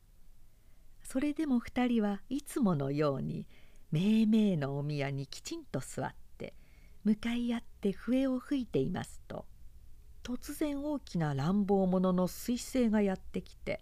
[1.05, 3.47] それでも二人はいつものように
[3.93, 6.53] めいめいのお宮にきちんと座って
[7.05, 9.47] 向かい合って笛を吹いていますと
[10.29, 13.81] 突然大きな乱暴者の彗星がやってきて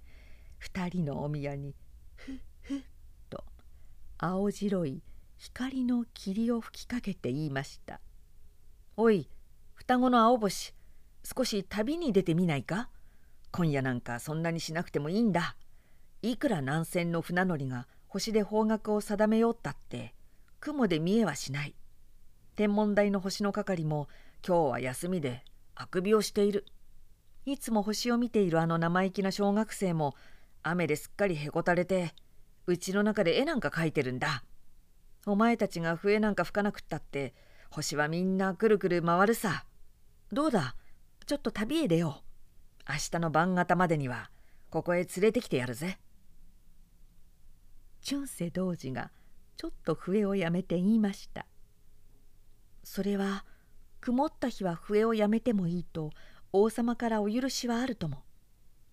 [0.58, 1.74] 二人のお宮に
[2.14, 2.82] ふっふっ
[3.28, 3.42] と
[4.16, 5.02] 青白い
[5.38, 8.00] 光の霧を吹きかけて言いました
[8.96, 9.28] 「おい
[9.74, 10.72] 双子の青星
[11.24, 12.90] 少し旅に出てみないか？
[13.50, 15.56] 今夜なんかそんなにしなくてもいいんだ。
[16.22, 20.14] いくら南船の船乗りが星で方角を定めようったって
[20.60, 21.74] 雲で見えはしない。
[22.54, 24.06] 天文台の星の係も
[24.46, 25.44] 今日は休みで
[25.76, 26.64] あくびをしている。
[27.44, 30.14] いつも星を見ているあの生意気な小学生も
[30.62, 32.12] 雨ですっかりへこたれて
[32.66, 34.42] うちの中で絵なんか描いてるんだ。
[35.26, 37.34] お前たちが笛なんか吹かなくったって
[37.70, 39.64] 星はみんなくるくる回るさ。
[40.32, 40.74] どうだ？
[41.26, 42.22] ちょっと旅へ出よ
[42.88, 42.92] う。
[42.92, 44.30] 明日の晩方までには
[44.70, 45.98] ここへ連れてきてやるぜ。
[48.08, 49.10] 春世童子が
[49.56, 51.46] ちょっと笛をやめて言いました。
[52.82, 53.44] それは
[54.06, 56.12] 曇った日は笛をやめてもいいと
[56.52, 58.22] 王様からお許しはあるとも。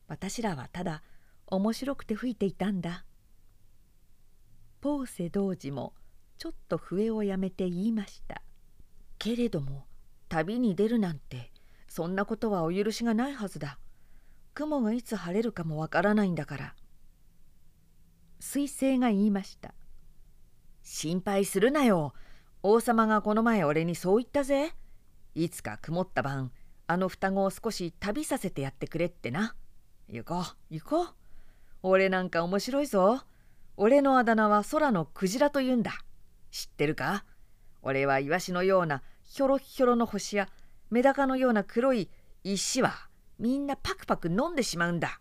[0.07, 1.03] 私らはただ
[1.45, 3.05] 面白くて吹いていたんだ。
[4.81, 5.93] ポーセ童子も
[6.39, 8.41] ちょっと笛をやめて言いました。
[9.19, 9.85] けれども
[10.29, 11.51] 旅に出るなんて
[11.87, 13.77] そんなことはお許しがないはずだ。
[14.55, 16.75] 雲がいつ晴れるかもわからないんだから。
[18.41, 19.75] 彗星が言いました。
[20.81, 22.15] 心配するなよ。
[22.63, 24.73] 王様がこの前俺にそう言ったぜ。
[25.35, 26.51] いつか曇った晩
[26.85, 29.55] あの双子を少し旅させてやってくれってな。
[30.07, 31.07] 行こう行こう。
[31.81, 33.21] 俺なんか面白いぞ。
[33.77, 35.93] 俺のあだ名は空のクジラと言うんだ。
[36.51, 37.25] 知ってるか？
[37.81, 40.49] 俺はイワシのようなひょろひょろの星や
[40.91, 42.09] メダカのような黒い
[42.43, 42.93] 石は
[43.39, 45.19] みんなパクパク飲んでしまうんだ。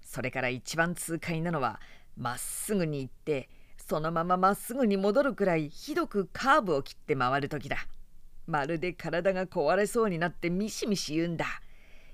[0.00, 1.80] それから一番痛快なのは
[2.16, 7.76] まっすぐに行ってそのまままっすぐに戻るくらいひどくカーブを切って回る時だ。
[8.46, 11.46] まるで体が壊れそうになってミシミシ言うんだ。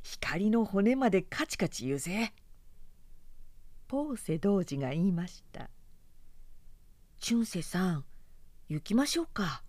[0.02, 2.32] 光の骨までカチカチ言うぜ。
[3.88, 5.70] ポーセ童子が言いました。
[7.18, 8.04] チュンセさん、
[8.68, 9.62] 行きましょうか。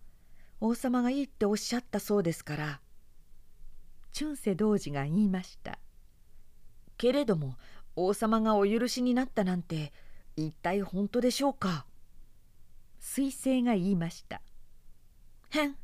[0.60, 2.82] 王様がいいっておっしゃったそうですから。
[4.18, 5.80] 春世童子が言いました
[6.98, 7.56] けれども
[7.96, 9.94] 王様がお許しになったなんて
[10.36, 11.86] 一体本当でしょうか
[13.02, 14.42] 彗星が言いました
[15.52, 15.76] へん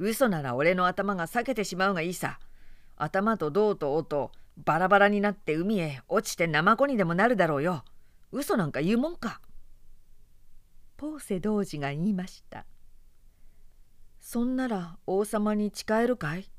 [0.00, 2.40] 嘘なら俺の頭が裂けてしまうがいいさ。
[2.96, 7.84] 頭と胴と尾とバラバラになって海へ落ちてナマコにでもなるだろうよ。
[8.32, 9.42] 嘘なんか言うもんか。
[10.96, 12.64] ポーセ童子が言いました。
[14.20, 16.50] そんなら王様に誓えるかい？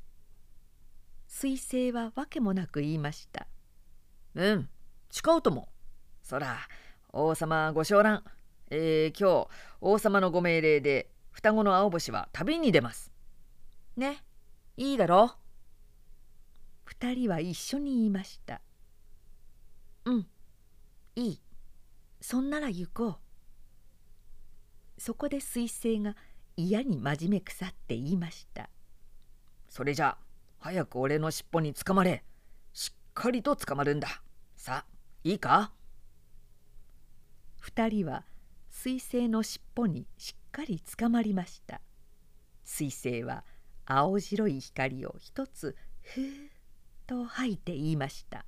[1.28, 3.46] 彗星はわけもなく言いました
[4.36, 4.68] 「うん
[5.10, 5.68] 誓うとも。
[6.22, 6.58] そら
[7.12, 8.22] 王様ご承覧
[8.70, 9.48] えー、今日
[9.80, 13.10] 王様のご命令で双子の青星は旅に出ます」
[13.96, 14.22] ね
[14.76, 15.24] いいだろ？
[15.24, 15.30] う
[16.84, 18.60] 二人は一緒に言いました
[20.04, 20.26] 「うん
[21.16, 21.40] いい
[22.20, 23.16] そんなら行こう」
[25.00, 26.16] そこで彗星が
[26.56, 28.68] 嫌に真面目腐って言いました
[29.68, 30.24] 「それじゃあ
[30.58, 32.24] 早く俺の尻尾につかまれ。
[32.72, 34.22] しっかりとつかまるんだ。
[34.56, 34.86] さあ、
[35.24, 35.72] いいか？
[37.58, 38.24] 二人は
[38.70, 41.80] 彗星の尻尾にしっかりつかまりました。
[42.64, 43.44] 彗星は
[43.86, 46.50] 青白い光を一つふーっ
[47.06, 48.44] と吐いて言いました。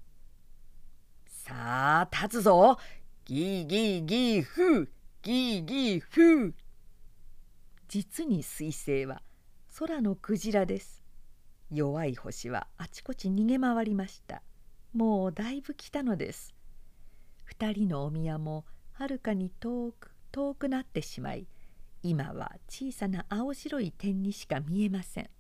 [1.27, 2.79] さあ、立つぞ。
[3.25, 4.88] ギーギーギーフー。
[5.23, 6.53] ギーギーフー。
[7.88, 9.23] 実に彗星は
[9.79, 11.03] 空のクジラです。
[11.70, 14.42] 弱い星はあちこち逃げ回りました。
[14.92, 16.55] もうだいぶ来たのです。
[17.44, 21.47] 二人のお宮もはるかに遠く遠くなってしまい
[22.07, 25.31] 今は小さな青白い点にしか見えません。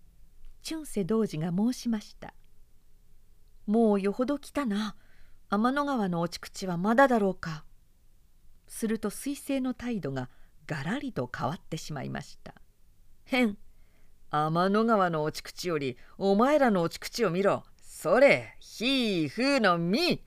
[0.66, 2.32] 春世童子が申しました。
[3.66, 4.96] もうよほど来たな。
[5.50, 7.66] 天の川の落ち口はまだだろうか。
[8.66, 10.30] すると彗星の態度が
[10.66, 12.54] がらりと変わってしまいました。
[13.26, 13.58] へん。
[14.30, 17.62] 天の川の落ち口よりお前らの落ち口を見ろ。
[17.82, 20.24] それ、ひーふーのみ。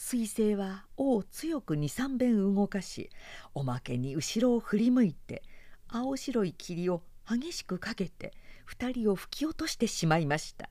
[0.00, 3.10] 彗星は尾を強く二三遍動かし
[3.54, 5.42] おまけに後ろを振り向いて
[5.88, 8.32] 青白い霧を激しくかけて
[8.64, 10.70] 二人を吹き落としてしまいました。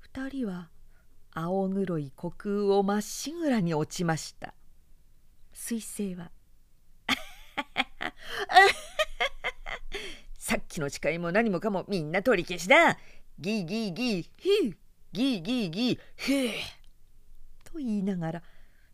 [0.00, 0.68] 二人は
[1.32, 4.52] 青黒い虚空をまっしぐらに落ちました。
[5.54, 6.32] 彗星は
[10.38, 12.98] さっきの誓いも何もかもみんな取り消しだ。
[13.38, 14.28] ギーギーギー。
[14.38, 14.76] ヒー
[15.12, 16.00] ギーギーギー。
[16.16, 16.77] ヒー
[17.70, 18.42] と言いながら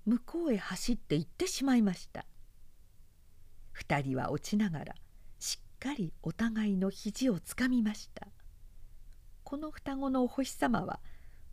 [0.04, 2.26] 向こうへ走って行ってしまいました。
[3.70, 4.94] 二人は落ちながら
[5.38, 8.26] しっかりお互いの肘をつかみました。
[9.44, 11.00] この双子のお星様は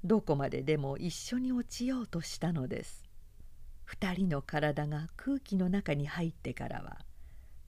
[0.03, 3.03] どこまででも一緒に落ちようとしたのです。
[3.83, 6.99] 二人の体が空気の中に入ってからは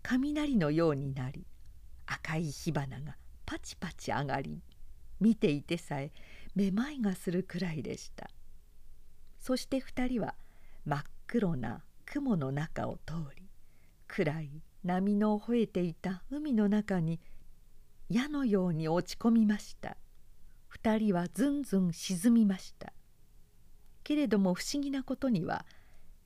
[0.02, 1.46] 雷のようになり
[2.06, 4.62] 赤い火花がパチパチ上がり
[5.20, 6.12] 見ていてさえ
[6.56, 8.30] めまいがするくらいでした。
[9.44, 10.36] そして二人は
[10.86, 13.44] 真っ黒な雲の中を通り
[14.08, 14.50] 暗い
[14.86, 17.20] 波の吠えていた海の中に
[18.10, 19.98] 矢のように落ち込みました。
[20.70, 22.94] 二人はずんずん沈みました。
[24.06, 25.66] けれども不思議なことには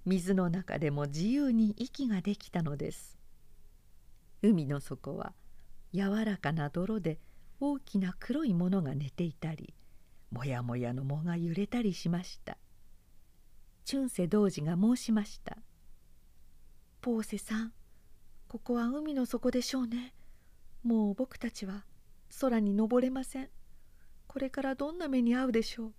[0.05, 3.17] 水の中でも自由に息ができたのです。
[4.43, 5.33] 海の底は
[5.91, 7.17] 柔らかな泥で
[7.59, 9.73] 大きな黒いものが寝ていたり
[10.29, 12.59] もやもやの藻が揺れたりしました。
[13.89, 15.57] 春世童子が申しました
[16.99, 17.73] 「ポーセさん
[18.47, 20.13] ここは海の底でしょうね。
[20.83, 21.85] もう僕たちは
[22.39, 23.49] 空に登れません。
[24.25, 25.93] これからどんな目に遭うでしょう。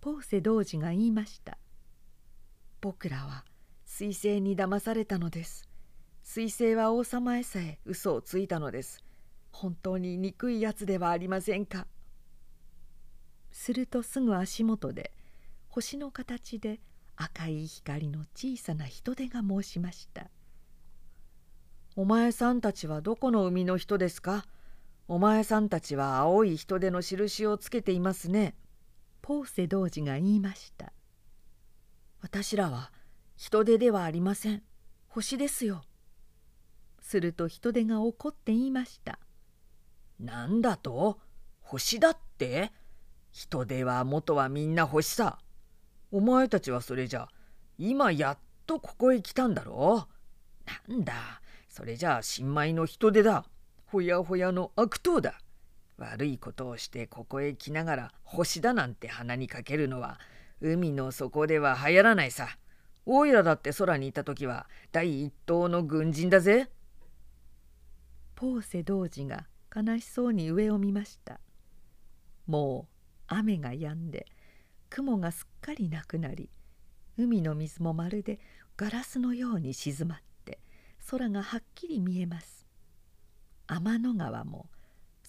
[0.00, 1.58] ポーセ童子が言いました。
[2.80, 3.44] 僕らは
[3.86, 5.68] 彗星に騙されたのです。
[6.24, 9.04] 彗星は王様へさえ嘘をついたのです。
[9.52, 11.86] 本当に憎いやつではありませんか。
[13.50, 15.12] するとすぐ足元で
[15.76, 16.80] 星の形で
[17.16, 20.30] 赤い光の小さな人手が申しました
[21.96, 24.46] 「お前さんたちはどこの海の人ですか？
[25.06, 28.56] お前さんたちは青い人手の印をつけていますね」
[29.20, 30.94] ポーセ童子が言いました
[32.24, 32.90] 「私らは
[33.36, 34.62] 人手ではありません。
[35.08, 35.82] 星ですよ」
[37.02, 39.18] すると人手が怒って言いました。
[40.18, 41.20] なんだと？
[41.60, 42.72] 星だって？
[43.30, 45.38] 人手は元はみんな星さ。
[46.16, 47.28] お前たちはそれじゃ
[47.76, 50.08] 今やっとここへ来たんだろ？
[50.88, 50.90] う。
[50.90, 51.12] なんだ
[51.68, 53.44] それじゃあ新米の人手だ。
[53.84, 55.34] ほやほやの悪党だ。
[55.98, 60.18] 悪いことをしてここへ来ながら星だなんて鼻にかけるのは
[60.62, 62.48] 海の底では流行らないさ。
[63.04, 66.70] おいらだって空にいた時は第一党の軍人だぜ。
[68.34, 71.40] ポーセ童子が悲しそうに上を見ました
[72.46, 72.94] もう
[73.26, 74.26] 雨が止んで
[74.96, 76.48] 雲がすっかりなくなり
[77.18, 78.40] 海の水もまるで
[78.78, 80.58] ガラスのように静まって
[81.10, 82.66] 空がはっきり見えます。
[83.66, 84.70] 天の川も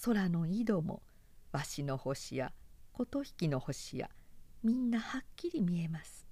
[0.05, 1.03] 空の井戸も
[1.51, 2.53] わしの星や
[2.93, 4.09] 琴引の星や
[4.63, 6.25] みんなはっきり見えます。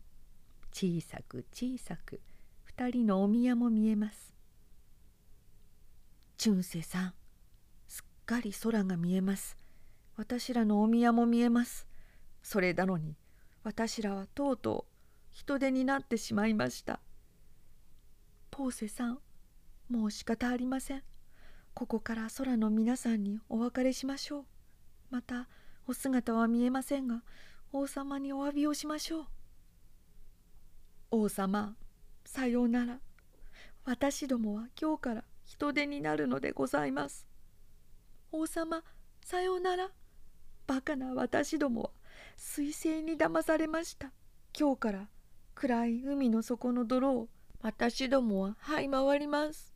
[0.71, 2.21] 小さく小さく
[2.63, 4.33] 二人のお宮も見えます。
[6.41, 7.13] 春世さん
[7.89, 9.57] すっかり空が見えます。
[10.15, 11.85] 私らのお宮も見えます。
[12.41, 13.17] それなのに
[13.65, 14.91] 私らはとうとう
[15.31, 16.99] 人手になってしまいました。
[18.51, 19.19] ポーセさん
[19.89, 21.03] もう仕方ありません。
[21.73, 24.45] ここから空の皆さんにお別れしましょう。
[25.09, 25.49] また
[25.87, 27.23] お姿は見えませんが
[27.73, 29.25] 王様にお詫びをしましょう。
[31.09, 31.75] 王様
[32.23, 32.99] さようなら。
[33.83, 37.25] 私どもは今日から人手になるのでございます。
[38.31, 38.83] 王様
[39.21, 39.89] さようなら。
[40.67, 41.89] バカな私どもは
[42.37, 44.11] 彗星に騙されました。
[44.57, 45.09] 今日から
[45.53, 47.29] 暗い海の底の泥を
[47.61, 49.73] 私どもは這い回ります。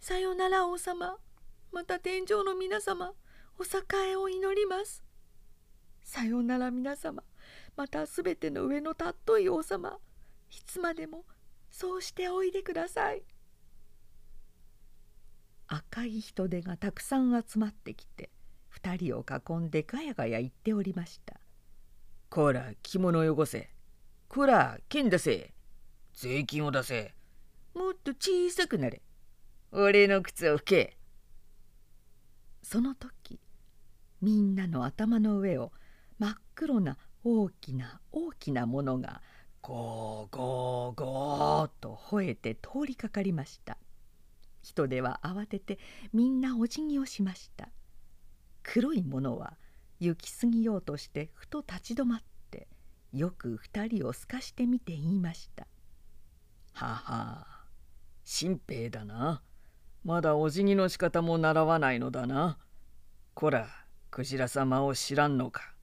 [0.00, 1.16] さよなら王様。
[1.72, 3.14] また天上の皆様
[3.58, 5.02] お栄えを祈ります。
[6.02, 7.22] さよなら皆様。
[7.76, 9.98] またすべての上の尊い王様。
[10.50, 11.24] いつまでも
[11.70, 13.22] そうしておいでください。
[15.74, 18.28] 赤い人手がたくさん集まってきて
[18.82, 21.40] 2人を囲んでガヤガヤ言っておりました
[22.32, 23.68] 「こら着物よこせ」
[24.26, 25.52] 「こら剣出せ」
[26.16, 27.14] 「税金を出せ」
[27.76, 29.02] 「もっと小さくなれ」
[29.70, 30.96] 「俺の靴を拭け」
[32.64, 33.38] その時
[34.22, 35.72] みんなの頭の上を
[36.18, 39.20] 真っ黒な大きな大きなものが
[39.60, 43.76] ゴーゴーゴーと吠えて通りかかりました。
[44.62, 45.78] 人では慌てて
[46.14, 47.68] みんなお辞儀をしました。
[48.62, 49.58] 黒いものは
[50.06, 52.68] 行き過ぎようとしてふと立ち止まって
[53.12, 55.66] よく二人を透かしてみて言いました
[56.74, 57.52] 「ははあ
[58.24, 59.42] 新兵だな。
[60.04, 62.58] まだお辞儀の仕方も習わないのだな。
[63.34, 63.68] こら
[64.10, 65.74] クジラ様を知らんのか。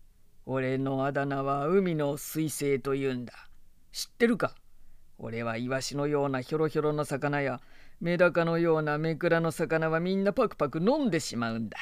[0.45, 3.33] 俺のあだ名は海の彗星というんだ。
[3.91, 4.55] 知ってるか？
[5.17, 7.61] 俺はイワシのようなひょろひょろの魚や
[7.99, 11.77] メダカのようなメクラの魚はみんなパクパク飲んでしまうんだ。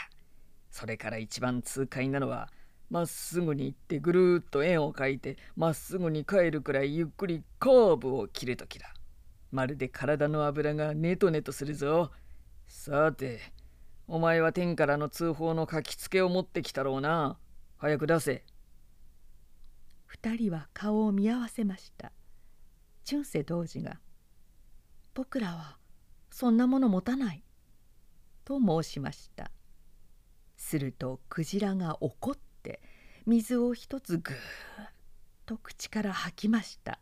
[0.78, 2.50] それから一番痛快なのは、
[2.92, 8.94] まっすぐに行ってぐるっと円を描いて、まっすぐに帰るくらいゆっくりカーブを切るときだ。
[9.52, 12.12] まるで体の油がネトネトするぞ。
[12.68, 13.40] さて、
[14.10, 17.38] お前は天からの通報の書きつけを持ってきたろうな
[17.78, 18.46] 早く出せ
[20.06, 22.14] 二人は顔を見合わせました
[23.04, 24.00] チュンセ童子が
[25.14, 25.78] 「僕らは
[26.30, 27.44] そんなもの持たない」
[28.46, 29.52] と申しました
[30.68, 32.82] するとクジラが怒って
[33.26, 34.38] 水を一つぐーっ
[35.46, 37.00] と口から吐きました。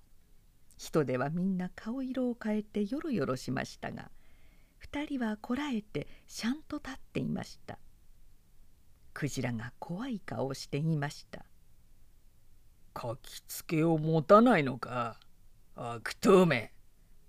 [0.78, 4.12] 人ではみんな顔色を変えてよろよろしましたが
[4.78, 7.80] 二人はこらえてしゃんと立っていました。
[9.16, 11.46] クジラが怖い顔をしていました
[12.96, 15.20] 「書きつけを持たないのか
[15.74, 16.75] 悪党め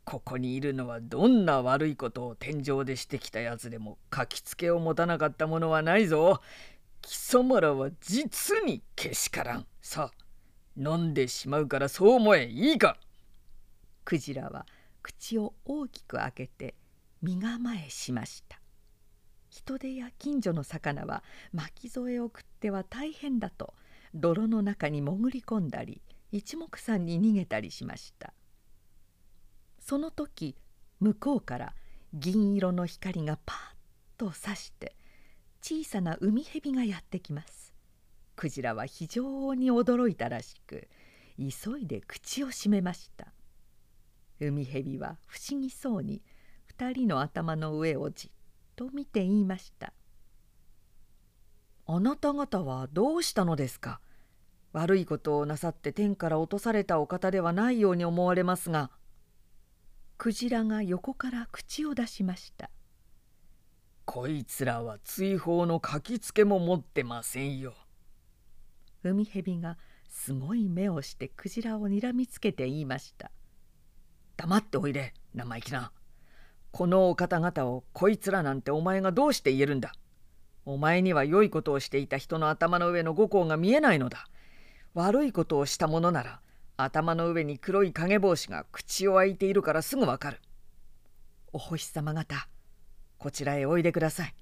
[0.07, 6.41] ここにいるのはどんな悪いことを天井でしてきたやつでも書きつけを持たなかったものはないぞ。
[7.03, 9.67] 貴様らは実にけしからん。
[9.83, 10.27] さあ
[10.77, 12.47] 飲んでしまうからそう思え。
[12.47, 12.97] いいか。
[14.05, 14.65] クジラは
[15.03, 16.77] 口を大きく開けて
[17.21, 18.61] 身構えしました。
[19.51, 23.75] 人手や近所の魚は巻き添えを食っては大変だと
[24.15, 26.01] 泥の中に潜り込んだり
[26.31, 28.33] 一目散に逃げたりしました。
[29.89, 30.57] その時
[30.99, 31.75] 向こうから
[32.13, 33.59] 銀色の光がパッ
[34.19, 34.97] とさして
[35.63, 37.73] 小さな海蛇がやってきます。
[38.35, 40.89] クジラは非常に驚いたらしく
[41.39, 43.29] 急いで口を閉めました。
[44.41, 46.21] 海蛇は不思議そうに
[46.67, 48.31] 二人の頭の上をじっ
[48.75, 49.93] と見て言いました
[51.87, 54.01] 「あなた方はどうしたのですか？
[54.73, 58.91] 悪いことをなさって天から落とされたお方ではないように思われますが」
[60.19, 62.71] クジラが横から口を出しました
[64.07, 67.75] 「こいつらは追放の書きつけも持ってませんよ」
[69.05, 73.31] 海蛇がすごい目をしてクジラをにらみつけて言いました
[74.37, 75.93] 「黙っておいで生意気な」
[76.73, 79.95] このお方々をこいつらなんてお前がどうして言えるんだ。
[80.67, 84.27] お前には良いことをしていた人の頭の上の五行が見えないのだ。
[84.93, 86.43] 悪いことをしたものなら
[86.79, 90.41] 頭の上に黒い影帽子が口を開いているからすぐわかる。
[91.53, 92.49] お星様方
[93.17, 94.35] こちらへおいでください。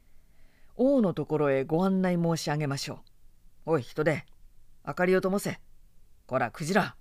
[0.76, 2.95] 王のところへご案内申し上げましょ
[3.66, 3.74] う。
[3.74, 4.26] おい人で
[4.87, 5.61] 明かりを灯せ。
[6.26, 6.97] こらクジラ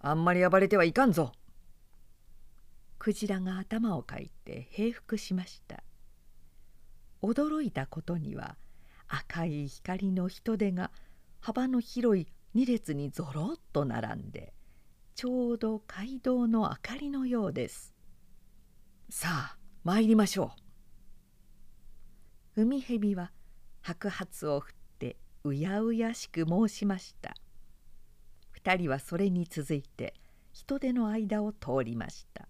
[0.00, 1.32] あんまり暴れてはいかんぞ。
[2.98, 5.82] クジラが頭をかいて平服しました。
[7.22, 8.56] 驚いたことには
[9.08, 10.92] 赤い光の人手が
[11.40, 14.52] 幅の広い2列にぞろっと並んで
[15.20, 17.94] ちょうど街道の明かりのようです。
[19.10, 20.52] さあ参りましょ
[22.56, 22.62] う。
[22.62, 23.30] 海蛇は
[23.82, 27.34] 白髪を振ってうやうやしく申しました。
[28.52, 30.14] 二人はそれに続いて
[30.54, 32.48] 人手の間を通りました。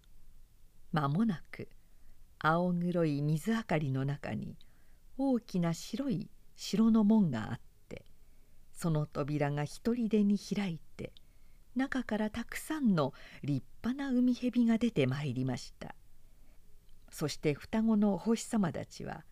[0.93, 1.69] 間もなく
[2.39, 4.57] 青黒い水明かりの中に
[5.19, 8.05] 大きな白い城の門があって
[8.73, 11.13] その扉が一人でに開いて
[11.81, 15.95] 中からたくさんの立派な海蛇が出てまいりました。
[17.11, 19.25] そして双子のお星様たちは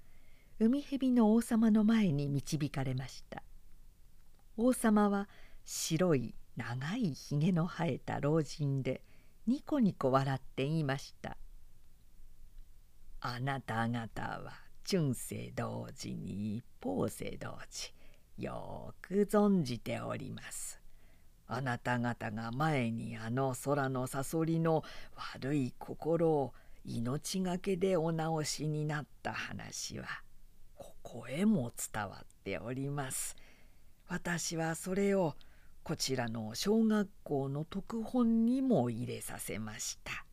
[0.59, 3.43] 海蛇の王様の前に導かれました。
[4.57, 5.29] 王様は
[5.67, 9.03] 白い長いひげの生えた老人で
[9.47, 11.37] ニコニコ笑って言いました。
[13.21, 14.53] あなた方は
[14.85, 17.93] 中世同時にポ世同時
[18.39, 20.78] よく存じております。
[21.49, 24.85] あなた方が前にあの空のさそりの
[25.17, 26.53] 悪い心を
[26.85, 30.07] 命がけでお直しになった話は
[30.77, 33.37] ここへも伝わっております。
[34.09, 35.35] 私はそれを
[35.83, 40.27] こちらの小学校の特本にも入れさせました。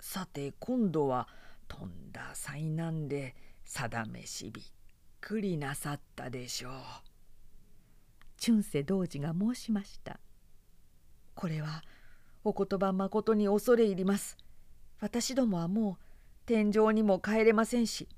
[0.00, 1.28] さて今度は
[1.66, 4.64] とんだ災難で定めしびっ
[5.20, 6.72] くりなさったでしょう。
[8.42, 10.18] 春世童子が申しました。
[11.34, 11.82] これは
[12.42, 14.38] お言葉まことに恐れ入ります。
[14.98, 16.04] 私どもはもう
[16.46, 18.08] 天井にも帰れませんし、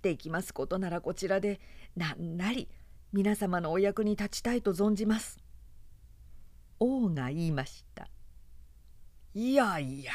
[0.00, 1.60] できますことならこちらで
[1.96, 2.68] なんなり
[3.12, 5.38] 皆様のお役に立ちたいと存じます。
[6.80, 8.08] 王が言いました。
[9.34, 10.12] いやいや、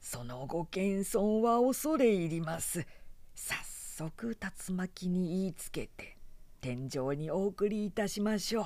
[0.00, 2.86] そのご謙遜は恐れ入ります。
[3.34, 6.15] 早速竜巻に言いつけて
[6.60, 8.64] 天井にお送りいたしましょう。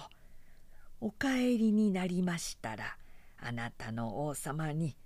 [1.03, 2.97] お帰りになりましたら
[3.38, 4.97] あなたの王様に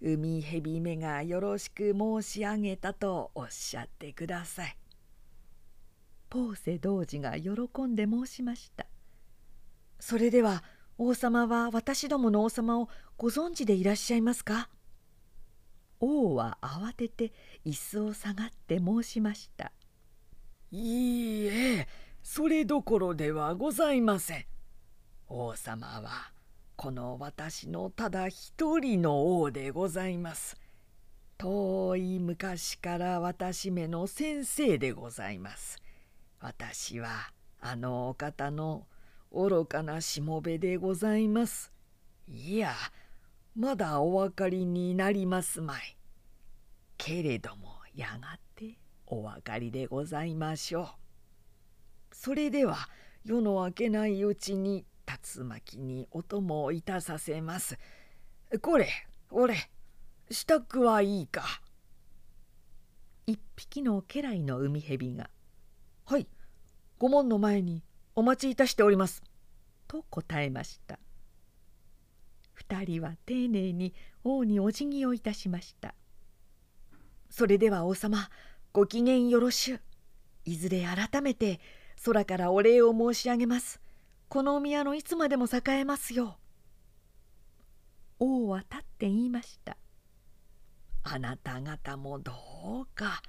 [0.00, 4.76] 海蛇目がよろしく申し上げたとおっしゃってください。
[6.30, 7.50] ポーセ童子が喜
[7.82, 8.86] んで申しました。
[10.00, 10.64] それでは
[10.98, 14.68] 王様は私どもの王様をご存知でいらっしゃいますか？
[16.00, 17.32] 王は慌てて
[17.64, 19.72] 椅子を下がって申しました。
[20.70, 21.88] いいえ
[22.24, 24.46] それどころではございません。
[25.28, 26.32] 王様は
[26.74, 30.56] この私のただ一人の王でございます。
[31.36, 35.78] 遠い昔から私めの先生でございます。
[36.40, 37.10] 私は
[37.60, 38.86] あのお方の
[39.30, 41.72] 愚かなしもべでございます。
[42.26, 42.72] いや、
[43.54, 45.98] まだお分かりになりますまい。
[46.96, 51.03] けれどもやがてお分かりでございましょう。
[52.14, 52.88] それでは
[53.24, 57.76] 夜の明けないうちに竜巻にお供をいたさせます。
[58.62, 58.88] これ、
[59.30, 59.56] 俺、
[60.30, 61.42] 支度はいいか？
[63.26, 65.28] 一匹の家来の海蛇が
[66.06, 66.28] 「はい
[66.98, 67.82] 御門の前に
[68.14, 69.22] お待ちいたしております」
[69.88, 70.98] と答えました
[72.52, 75.94] 二人は丁寧に王にお辞儀をいたしました
[77.30, 78.28] それでは王様
[78.72, 79.80] ご機嫌よろしゅう
[80.44, 81.60] いずれ改めて
[82.04, 83.80] 空からお礼を申し上げます。
[84.28, 86.36] このお宮のいつまでも栄えますよ
[88.18, 89.78] 王は立って言いました。
[91.02, 92.32] あなた方もど
[92.82, 93.22] うか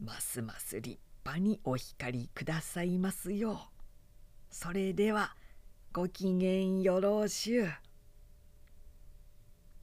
[0.00, 3.56] ますます立派にお光りくださいますよう。
[4.50, 5.36] それでは
[5.92, 7.72] ごきげんよろしゅう。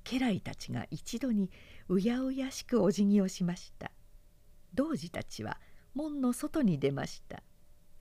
[0.03, 1.51] 家来たちが一度に
[1.87, 3.91] うやうやしくお辞儀をしました。
[4.73, 5.59] 童子たちは
[5.93, 7.43] 門の外に出ました。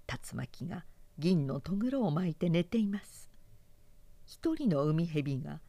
[0.09, 0.85] 竜巻が
[1.19, 3.31] 銀のとぐろを巻いて寝ています。
[4.25, 5.61] 一人の海蛇が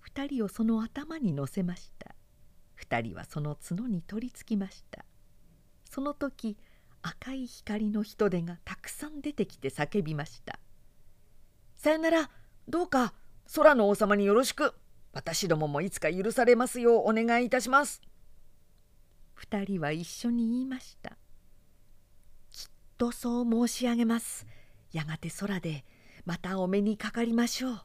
[0.00, 2.14] 二人をその頭に乗せました。
[2.74, 5.04] 二人はその角に取りつきました。
[5.88, 6.58] その時
[7.02, 10.58] 赤い光の人手がたくさん出てきて叫びました
[11.76, 12.30] 「さよなら
[12.66, 13.14] どうか
[13.54, 14.74] 空の王様によろしく。
[15.12, 18.02] 私どももいつか許されますようお願いいたします」
[19.34, 21.16] 二人は一緒に言いました
[22.96, 24.46] 「とそう申し上げます。
[24.92, 25.84] やがて空で
[26.24, 27.80] またお目にかかりましょう」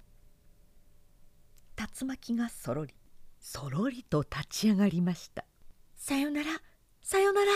[2.01, 2.93] 竜巻がそろり
[3.39, 5.45] そろりと立ち上がりました。
[5.95, 6.61] さよなら
[7.01, 7.51] さよなら。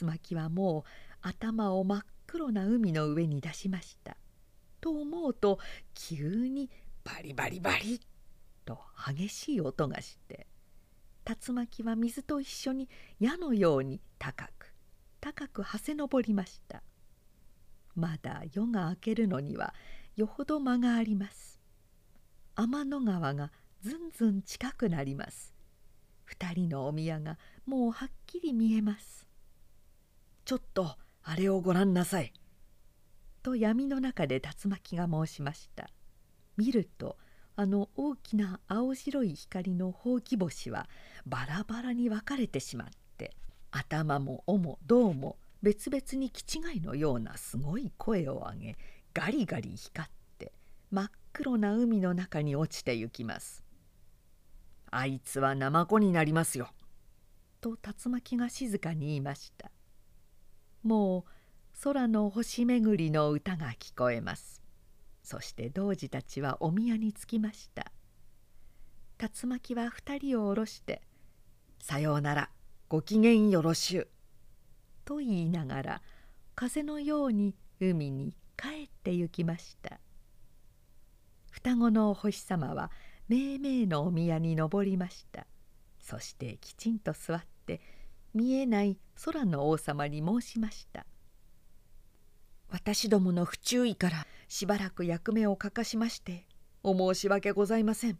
[0.00, 4.16] 竜巻はもう頭を真っ黒な海の上に出しました。
[4.80, 5.58] と思うと
[5.94, 6.70] 急に
[7.04, 8.00] バリバリバリ
[8.64, 10.46] と激しい音がして
[11.24, 14.57] 竜巻は水と一緒に矢のように高く
[15.20, 16.82] 高くはせ登りました。
[17.94, 19.74] まだ夜が明けるのには
[20.16, 21.60] よほど間があります。
[22.54, 25.54] 天の川がずんずん近くなります。
[26.24, 29.26] 二人のお宮がもうはっきり見えます。
[30.44, 32.32] ちょっとあれをご覧なさい。
[33.42, 35.88] と闇の中で竜巻が申しました。
[36.56, 37.16] 見ると
[37.56, 40.88] あの大きな青白い光のほうき星は
[41.26, 42.97] バラバラに分かれてしまって
[43.70, 48.76] 頭も尾も胴も別々に気違いのようなすごい声を上げ
[49.14, 50.52] ガリガリ光って
[50.90, 53.68] 真っ黒な海の中に落ちてゆきます
[54.90, 56.68] あいつはナマコになりますよ。
[57.60, 59.70] と竜巻が静かに言いました。
[60.82, 64.62] もう空の星巡りの歌が聞こえます。
[65.22, 67.92] そして童子たちはお宮に着きました。
[69.18, 71.02] 竜巻は二人を下ろして
[71.80, 72.50] 「さようなら
[72.88, 74.08] ご機嫌よろしゅう」
[75.04, 76.02] と言いながら
[76.54, 80.00] 風のように海に帰って行きました。
[81.50, 82.90] 双子のお星様は
[83.28, 85.46] めいめいのお宮に登りました。
[86.00, 87.80] そしてきちんと座って
[88.32, 91.04] 見えない空の王様に申しました。
[92.70, 96.46] 私どもの不注意からしばらく役目を欠かしまして
[96.82, 98.18] お申し訳ございません。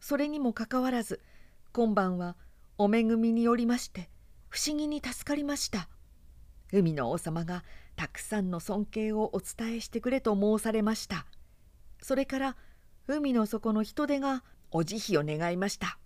[0.00, 1.20] それにもかかわらず
[1.72, 2.36] 今晩は
[2.76, 4.10] お恵みによりまして
[4.48, 5.88] 不思議に助かりました。
[6.72, 7.64] 海の王様が
[7.94, 11.26] たくさんの尊敬をお伝えしてくれと申されました。
[12.02, 12.56] それから
[13.06, 15.98] 海の底の人手がお慈悲を願いました。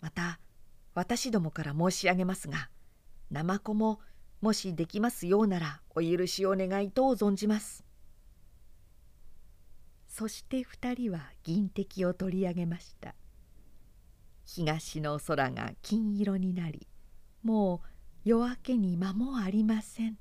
[0.00, 0.38] また
[0.94, 2.68] 私どもから申し上げますが
[3.30, 4.00] ナマコも
[4.40, 7.84] もしできますようならお許しを願いと存じます。
[10.08, 13.14] そして二人は銀滴を取り上げました。
[14.46, 16.86] 東の空が金色になり
[17.42, 17.88] もう
[18.24, 20.18] 夜明けに間もありません。